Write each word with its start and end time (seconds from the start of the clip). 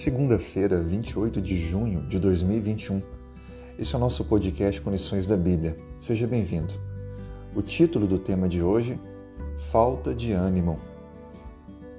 Segunda-feira, 0.00 0.80
28 0.80 1.42
de 1.42 1.60
junho 1.60 2.00
de 2.08 2.18
2021. 2.18 3.02
Este 3.78 3.94
é 3.94 3.98
o 3.98 4.00
nosso 4.00 4.24
podcast 4.24 4.80
Conexões 4.80 5.26
da 5.26 5.36
Bíblia. 5.36 5.76
Seja 6.00 6.26
bem-vindo. 6.26 6.72
O 7.54 7.60
título 7.60 8.06
do 8.06 8.18
tema 8.18 8.48
de 8.48 8.62
hoje: 8.62 8.98
Falta 9.70 10.14
de 10.14 10.32
ânimo. 10.32 10.80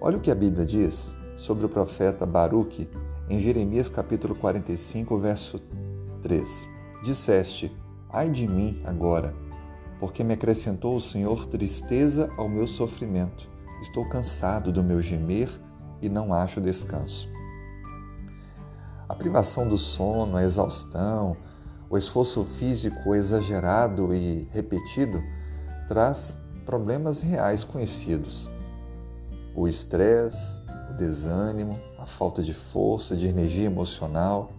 Olha 0.01 0.17
o 0.17 0.19
que 0.19 0.31
a 0.31 0.35
Bíblia 0.35 0.65
diz 0.65 1.15
sobre 1.37 1.63
o 1.67 1.69
profeta 1.69 2.25
Baruque 2.25 2.89
em 3.29 3.39
Jeremias 3.39 3.87
capítulo 3.87 4.33
45, 4.33 5.19
verso 5.19 5.61
3. 6.23 6.67
Disseste: 7.03 7.71
Ai 8.09 8.31
de 8.31 8.47
mim 8.47 8.81
agora, 8.83 9.31
porque 9.99 10.23
me 10.23 10.33
acrescentou 10.33 10.95
o 10.95 10.99
Senhor 10.99 11.45
tristeza 11.45 12.31
ao 12.35 12.49
meu 12.49 12.65
sofrimento. 12.65 13.47
Estou 13.79 14.09
cansado 14.09 14.71
do 14.71 14.83
meu 14.83 15.03
gemer 15.03 15.51
e 16.01 16.09
não 16.09 16.33
acho 16.33 16.59
descanso. 16.59 17.29
A 19.11 19.13
privação 19.13 19.67
do 19.67 19.77
sono, 19.77 20.37
a 20.37 20.43
exaustão, 20.43 21.35
o 21.89 21.97
esforço 21.97 22.45
físico 22.45 23.13
exagerado 23.13 24.15
e 24.15 24.47
repetido 24.53 25.21
traz 25.85 26.39
problemas 26.65 27.19
reais 27.19 27.61
conhecidos. 27.61 28.49
O 29.53 29.67
estresse, 29.67 30.61
o 30.89 30.93
desânimo, 30.93 31.77
a 31.99 32.05
falta 32.05 32.41
de 32.41 32.53
força, 32.53 33.13
de 33.13 33.27
energia 33.27 33.65
emocional. 33.65 34.53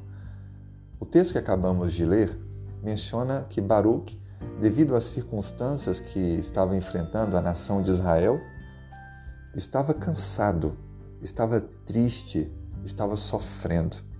O 1.01 1.07
texto 1.07 1.32
que 1.32 1.38
acabamos 1.38 1.95
de 1.95 2.05
ler 2.05 2.38
menciona 2.82 3.46
que 3.48 3.59
Baruch, 3.59 4.21
devido 4.60 4.95
às 4.95 5.05
circunstâncias 5.05 5.98
que 5.98 6.19
estava 6.19 6.77
enfrentando 6.77 7.38
a 7.38 7.41
nação 7.41 7.80
de 7.80 7.91
Israel, 7.91 8.38
estava 9.57 9.95
cansado 9.95 10.77
estava 11.23 11.59
triste, 11.87 12.52
estava 12.84 13.16
sofrendo. 13.16 14.12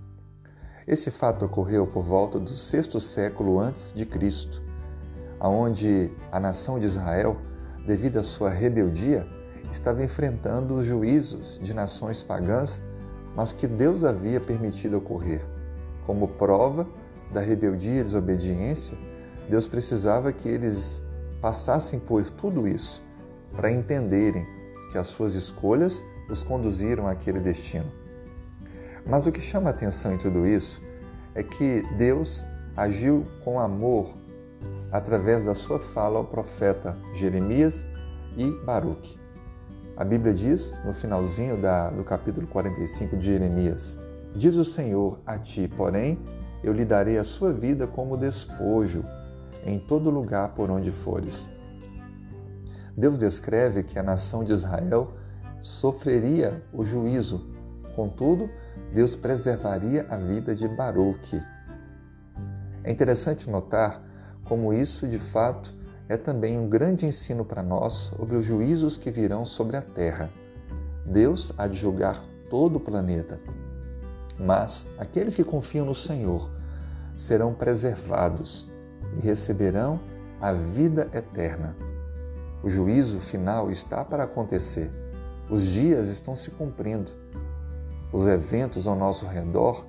Esse 0.85 1.09
fato 1.09 1.45
ocorreu 1.45 1.87
por 1.87 2.03
volta 2.03 2.37
do 2.37 2.49
sexto 2.49 2.99
século 2.99 3.57
antes 3.57 3.93
de 3.93 4.05
Cristo, 4.05 4.61
aonde 5.39 6.09
a 6.29 6.41
nação 6.41 6.77
de 6.77 6.85
Israel, 6.85 7.37
devido 7.87 8.17
à 8.17 8.23
sua 8.23 8.49
rebeldia, 8.49 9.25
estava 9.71 10.03
enfrentando 10.03 10.73
os 10.73 10.85
juízos 10.85 11.57
de 11.63 11.73
nações 11.73 12.21
pagãs, 12.21 12.81
mas 13.33 13.53
que 13.53 13.65
Deus 13.65 14.03
havia 14.03 14.41
permitido 14.41 14.97
ocorrer. 14.97 15.41
Como 16.05 16.27
prova 16.27 16.85
da 17.31 17.39
rebeldia 17.39 18.01
e 18.01 18.03
desobediência, 18.03 18.97
Deus 19.49 19.65
precisava 19.65 20.33
que 20.33 20.49
eles 20.49 21.01
passassem 21.41 21.97
por 21.97 22.23
tudo 22.25 22.67
isso 22.67 23.01
para 23.53 23.71
entenderem 23.71 24.45
que 24.91 24.97
as 24.97 25.07
suas 25.07 25.33
escolhas 25.33 26.03
os 26.29 26.43
conduziram 26.43 27.07
àquele 27.07 27.39
destino. 27.39 28.02
Mas 29.05 29.27
o 29.27 29.31
que 29.31 29.41
chama 29.41 29.69
a 29.69 29.71
atenção 29.71 30.13
em 30.13 30.17
tudo 30.17 30.47
isso 30.47 30.81
é 31.35 31.43
que 31.43 31.83
Deus 31.97 32.45
agiu 32.75 33.25
com 33.43 33.59
amor 33.59 34.09
através 34.91 35.45
da 35.45 35.53
sua 35.53 35.79
fala 35.79 36.17
ao 36.19 36.25
profeta 36.25 36.95
Jeremias 37.15 37.85
e 38.37 38.49
Baruque. 38.65 39.19
A 39.95 40.03
Bíblia 40.03 40.33
diz, 40.33 40.73
no 40.85 40.93
finalzinho 40.93 41.61
da, 41.61 41.89
do 41.89 42.03
capítulo 42.03 42.47
45 42.47 43.17
de 43.17 43.25
Jeremias: 43.25 43.97
Diz 44.35 44.55
o 44.55 44.65
Senhor 44.65 45.19
a 45.25 45.37
ti, 45.37 45.67
porém, 45.67 46.19
eu 46.63 46.73
lhe 46.73 46.85
darei 46.85 47.17
a 47.17 47.23
sua 47.23 47.51
vida 47.51 47.85
como 47.85 48.17
despojo 48.17 49.03
em 49.65 49.79
todo 49.87 50.09
lugar 50.09 50.53
por 50.55 50.71
onde 50.71 50.91
fores. 50.91 51.47
Deus 52.95 53.17
descreve 53.17 53.83
que 53.83 53.99
a 53.99 54.03
nação 54.03 54.43
de 54.43 54.53
Israel 54.53 55.13
sofreria 55.61 56.63
o 56.71 56.83
juízo. 56.83 57.51
Contudo, 57.95 58.49
Deus 58.93 59.15
preservaria 59.15 60.05
a 60.09 60.17
vida 60.17 60.55
de 60.55 60.67
Baruque. 60.67 61.41
É 62.83 62.91
interessante 62.91 63.49
notar 63.49 64.01
como 64.43 64.73
isso, 64.73 65.07
de 65.07 65.17
fato, 65.17 65.73
é 66.07 66.15
também 66.15 66.59
um 66.59 66.69
grande 66.69 67.05
ensino 67.05 67.43
para 67.43 67.63
nós 67.63 67.93
sobre 68.17 68.35
os 68.35 68.45
juízos 68.45 68.95
que 68.95 69.09
virão 69.09 69.45
sobre 69.45 69.77
a 69.77 69.81
terra. 69.81 70.29
Deus 71.05 71.51
há 71.57 71.65
de 71.65 71.77
julgar 71.77 72.23
todo 72.49 72.75
o 72.75 72.79
planeta. 72.79 73.39
Mas 74.37 74.87
aqueles 74.97 75.35
que 75.35 75.43
confiam 75.43 75.85
no 75.85 75.95
Senhor 75.95 76.49
serão 77.15 77.53
preservados 77.53 78.67
e 79.17 79.21
receberão 79.21 79.99
a 80.39 80.53
vida 80.53 81.09
eterna. 81.13 81.75
O 82.61 82.69
juízo 82.69 83.19
final 83.19 83.71
está 83.71 84.03
para 84.03 84.23
acontecer 84.23 84.91
os 85.49 85.65
dias 85.65 86.07
estão 86.07 86.35
se 86.35 86.51
cumprindo. 86.51 87.11
Os 88.13 88.27
eventos 88.27 88.85
ao 88.85 88.95
nosso 88.95 89.25
redor 89.25 89.83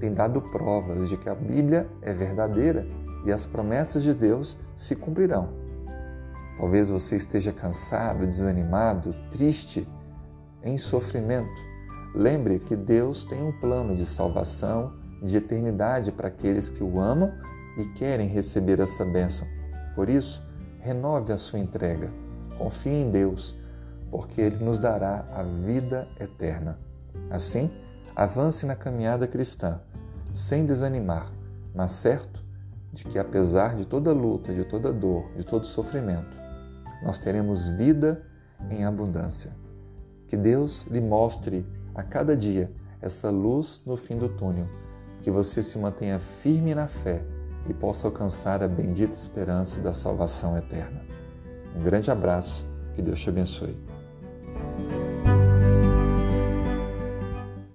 têm 0.00 0.12
dado 0.12 0.42
provas 0.42 1.08
de 1.08 1.16
que 1.16 1.28
a 1.28 1.34
Bíblia 1.34 1.88
é 2.02 2.12
verdadeira 2.12 2.84
e 3.24 3.30
as 3.30 3.46
promessas 3.46 4.02
de 4.02 4.12
Deus 4.12 4.58
se 4.74 4.96
cumprirão. 4.96 5.50
Talvez 6.58 6.90
você 6.90 7.16
esteja 7.16 7.52
cansado, 7.52 8.26
desanimado, 8.26 9.14
triste, 9.30 9.88
em 10.64 10.76
sofrimento. 10.76 11.68
Lembre 12.16 12.58
que 12.58 12.74
Deus 12.74 13.24
tem 13.24 13.40
um 13.40 13.52
plano 13.60 13.94
de 13.94 14.04
salvação, 14.04 14.92
de 15.22 15.36
eternidade 15.36 16.10
para 16.10 16.26
aqueles 16.26 16.68
que 16.68 16.82
o 16.82 16.98
amam 16.98 17.32
e 17.76 17.84
querem 17.90 18.26
receber 18.26 18.80
essa 18.80 19.04
bênção. 19.04 19.46
Por 19.94 20.08
isso, 20.08 20.44
renove 20.80 21.32
a 21.32 21.38
sua 21.38 21.60
entrega. 21.60 22.10
Confie 22.56 23.02
em 23.02 23.10
Deus 23.10 23.56
porque 24.10 24.40
Ele 24.40 24.64
nos 24.64 24.80
dará 24.80 25.24
a 25.32 25.44
vida 25.44 26.08
eterna. 26.18 26.87
Assim, 27.30 27.70
avance 28.16 28.66
na 28.66 28.74
caminhada 28.74 29.26
cristã, 29.26 29.80
sem 30.32 30.64
desanimar, 30.64 31.30
mas 31.74 31.92
certo 31.92 32.42
de 32.92 33.04
que, 33.04 33.18
apesar 33.18 33.76
de 33.76 33.84
toda 33.84 34.12
luta, 34.12 34.52
de 34.52 34.64
toda 34.64 34.92
dor, 34.92 35.30
de 35.36 35.44
todo 35.44 35.66
sofrimento, 35.66 36.36
nós 37.02 37.18
teremos 37.18 37.68
vida 37.68 38.22
em 38.70 38.84
abundância. 38.84 39.52
Que 40.26 40.36
Deus 40.36 40.86
lhe 40.90 41.00
mostre 41.00 41.66
a 41.94 42.02
cada 42.02 42.36
dia 42.36 42.70
essa 43.00 43.30
luz 43.30 43.82
no 43.86 43.96
fim 43.96 44.16
do 44.16 44.28
túnel, 44.28 44.66
que 45.22 45.30
você 45.30 45.62
se 45.62 45.78
mantenha 45.78 46.18
firme 46.18 46.74
na 46.74 46.88
fé 46.88 47.22
e 47.68 47.74
possa 47.74 48.06
alcançar 48.06 48.62
a 48.62 48.68
bendita 48.68 49.16
esperança 49.16 49.80
da 49.80 49.92
salvação 49.92 50.56
eterna. 50.56 51.02
Um 51.76 51.82
grande 51.82 52.10
abraço, 52.10 52.66
que 52.94 53.02
Deus 53.02 53.20
te 53.20 53.28
abençoe. 53.28 53.76